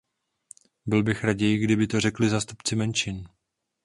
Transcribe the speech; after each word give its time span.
Byl 0.85 1.03
bych 1.03 1.23
raději, 1.23 1.57
kdyby 1.57 1.87
to 1.87 1.99
řekli 1.99 2.29
zástupci 2.29 2.75
menšin. 2.75 3.27